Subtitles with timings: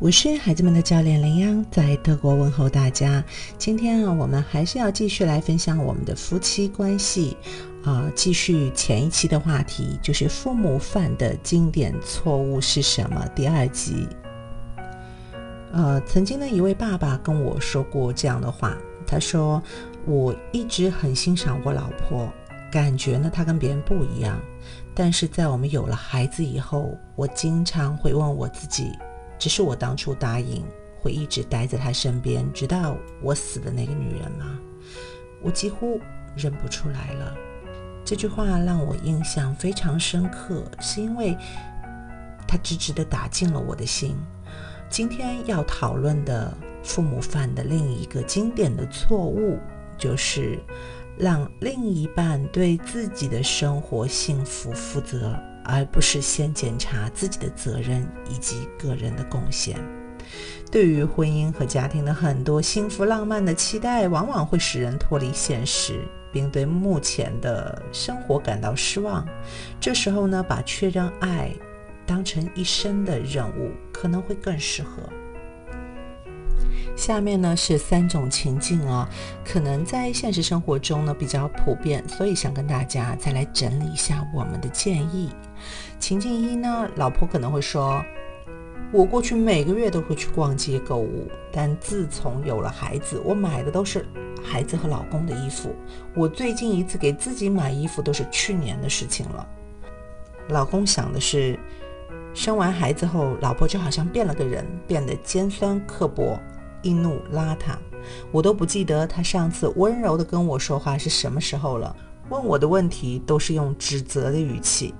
[0.00, 3.22] 我是孩子们的教练林央，在德国问候大家。
[3.58, 7.36] 今天啊，我们还是要继续来分享我们的夫妻关系
[7.82, 13.26] 啊，继续前一期的话题，就是父母犯的经典错误是什么？
[13.34, 14.06] 第二集。
[15.72, 19.60] 呃，曾经的一位爸爸跟我说过这样的话，他说
[20.06, 22.32] ：“我一直很欣赏我老婆，
[22.70, 24.40] 感觉呢她跟别人不一样，
[24.94, 28.92] 但是在我们有了孩子以后，我经常会问我自己。”
[29.38, 30.64] 只是我当初答应
[31.00, 34.58] 会一直待在他身边，直到我死的那个女人吗？
[35.42, 36.00] 我几乎
[36.36, 37.34] 认不出来了。
[38.04, 41.36] 这句话让我印象非常深刻，是因为
[42.46, 44.16] 它直直地打进了我的心。
[44.88, 49.58] 今天要讨论的父母犯的另一个经典的错误，
[49.98, 50.58] 就是
[51.18, 55.38] 让另一半对自己的生活幸福负责。
[55.68, 59.78] 而不是先检查自己的责任以及个人的贡献。
[60.70, 69.26] 对于婚姻和家庭的很多幸福浪漫的期待，往往会使人脱离现实，并对目前的生活感到失望。
[69.80, 71.50] 这时候呢，把确认爱
[72.04, 75.02] 当成一生的任务，可能会更适合。
[76.94, 79.08] 下面呢是三种情境啊，
[79.44, 85.30] 可能在现实生活中呢比较普遍，所以想跟大家再来整理一下我们的建议。
[85.98, 88.04] 情境一呢，老婆可能会说
[88.92, 94.06] ：“我过去每个月都会去逛街购物，但自从有了孩子，我买的都是
[94.42, 95.74] 孩子和老公的衣服。
[96.14, 99.46] 我最近一次给自己买衣服都是去年的事情了。”
[100.48, 101.58] 老公想的是，
[102.32, 106.38] 生完孩子后，老婆就好像变了个人，变得尖酸刻薄。
[106.80, 107.76] 易怒邋遢，
[108.30, 111.94] 我都不记得他上次温柔的跟我说话是什么时候了。
[112.28, 114.94] 问我的问题都是用指责的语气。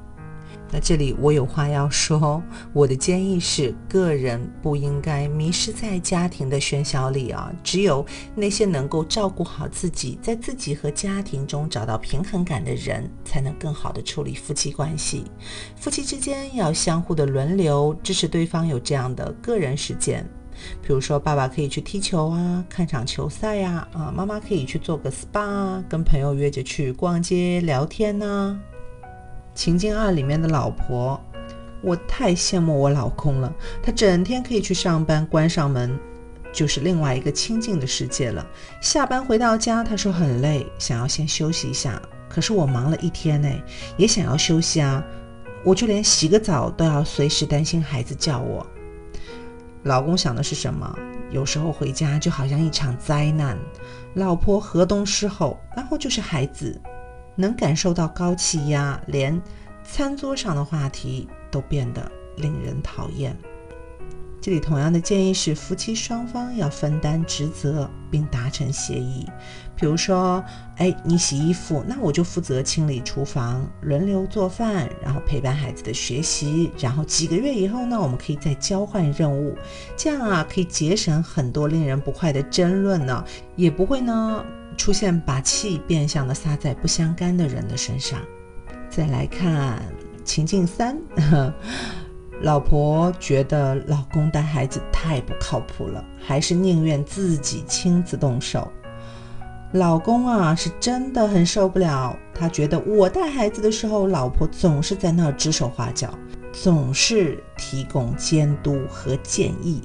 [0.70, 7.50] 那这里我有话要说，我的建议是，个人不应该迷失在家庭的喧嚣里啊。
[7.64, 15.24] 只有那些能够照顾好自己，在自己和家庭中找到平衡感的人，才能更好的处理夫妻关系。
[15.74, 20.28] 夫妻之间要相互的轮流支持对方有这样的个人时间。
[20.82, 28.60] 比如说，爸爸可以去踢球啊，看场球赛呀，啊，妈妈可以去做个 SPA，啊跟朋友约着去逛街聊天呢。
[29.58, 31.20] 情境二里面的老婆，
[31.82, 33.52] 我太羡慕我老公了，
[33.82, 35.98] 他整天可以去上班，关上门
[36.52, 38.46] 就是另外一个清静的世界了。
[38.80, 42.00] 下班回到家，他说很累，想要先休息一下。
[42.28, 43.50] 可是我忙了一天呢，
[43.96, 45.04] 也想要休息啊，
[45.64, 48.64] 我就连洗个澡都要随时担心孩子叫我。
[49.82, 50.96] 老公想的是什么？
[51.32, 53.58] 有时候回家就好像一场灾难，
[54.14, 56.80] 老婆河东狮吼，然后就是孩子，
[57.40, 59.40] 能感受到高气压，连
[59.84, 63.36] 餐桌上的话题都变得令人讨厌。
[64.40, 69.26] 这里同样的建议是，夫妻双方要分担职责并达成协议。
[69.76, 70.42] 比如说，
[70.76, 76.70] 哎，你洗衣服，那我就负责清理厨房，轮流做饭，然后陪伴孩子的学习。
[76.78, 79.56] 然后几个月以后呢，我们可以再交换任务，
[79.96, 84.44] 这样啊，可以节省很多令人不快的争论呢，也不会呢
[84.78, 88.18] 出现把气变相的撒在不相干的人的身上。
[88.88, 89.82] 再来看
[90.24, 90.96] 情境三。
[92.40, 98.70] 老婆觉得老公带孩子太不靠谱了，还是宁愿自己亲自动手。
[99.72, 106.16] 老公啊，是真的很受不了，他觉得我带孩子的时候，老婆总是在那儿指手画脚，
[106.52, 109.82] 总是提供监督和建议。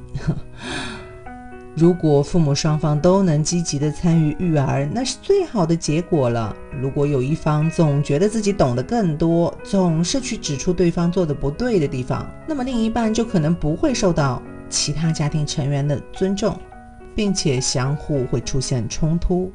[1.75, 6.55] 如果父母双方都能积极的参与育儿，那是最好的结果了。
[6.79, 14.39] 如果有一方总觉得自己懂得更多，总是去指出对方做的不对的地方，那么另一半就可能不会受到
[14.69, 16.55] 其他家庭成员的尊重，
[17.15, 19.51] 并且相互会出现冲突。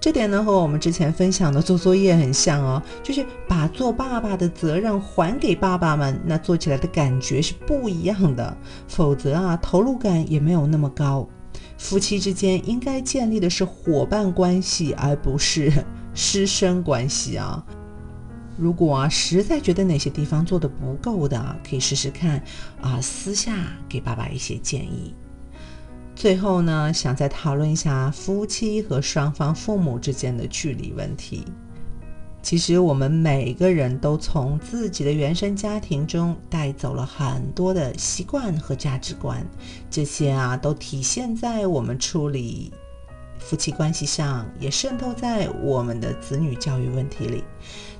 [0.00, 8.56] 这点呢，和我们之前分享的做作业很像哦，就是把做爸爸的责任还给爸爸们，那做起来的感觉是不一样的。
[8.88, 11.28] 否则啊，投入感也没有那么高。
[11.80, 15.72] 夫妻之间应该建立的是伙伴关系，而不是
[16.14, 17.64] 师生关系啊！
[18.58, 22.40] 如果啊实在觉得哪些地方做的不够的，可以试试看
[22.82, 23.56] 啊，私下
[23.88, 25.14] 给爸爸一些建议。
[26.14, 31.46] 最后呢，想再讨论一下夫妻和双方父母之间的距离问题。
[32.42, 39.46] 其实我们每个人都从自己的原生家庭中带走了很多的习惯和价值观，
[39.90, 42.72] 这些啊都体现在我们处理
[43.38, 47.44] 夫妻关系上，也渗透在我们的子女教育问题里。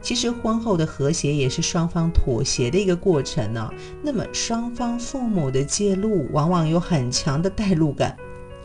[0.01, 3.71] 其实，婚后的和谐也是双方妥协的一个过程呢。
[4.03, 8.17] 那么，双方父母的介入往往有很强的代入感，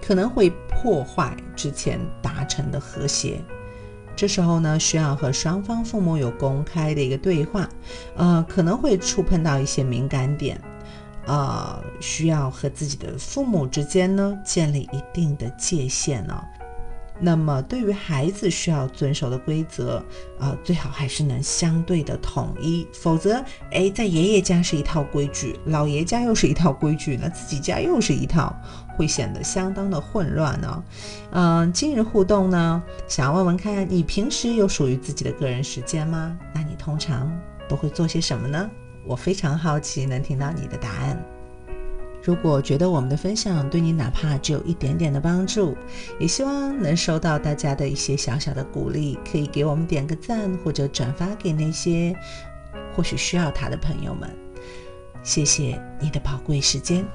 [0.01, 3.42] 可能会破坏之前达成的和谐。
[4.15, 7.69] 这时候呢，需要和双方父母有公开的一个对话，
[8.15, 10.59] 呃，可能会触碰到一些敏感点，
[11.25, 16.44] 呃，需要和自己的父母之间呢建立一定的界限呢。
[17.19, 20.03] 那么，对于孩子需要遵守的规则，
[20.39, 28.53] 啊，最好还是能相对的统一，否则，哎，在爷爷家是一套规矩，老爷家又是一套规矩，那自己家又是一套，
[28.97, 30.83] 会显得相当的混乱呢。
[31.31, 36.38] 嗯，今日互动呢，想要问问看你平时有属于自己的个人时间吗？
[36.53, 37.31] 那你通常
[37.69, 38.69] 都会做些什么呢？
[39.07, 41.34] 我非常好奇，能听到你的答案。
[42.25, 45.77] 如果觉得我们的分享对你哪怕只有一点点的帮助，
[46.19, 52.16] 也希望能收到大家的一些小小的鼓励，可以给我们点个赞或者转发给那些
[52.95, 54.27] 或许需要它的朋友们。
[55.22, 57.06] 谢谢你的宝贵时间。